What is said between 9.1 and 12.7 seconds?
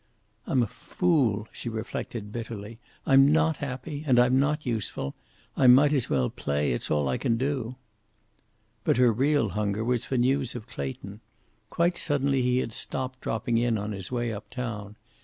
real hunger was for news of Clayton. Quite suddenly he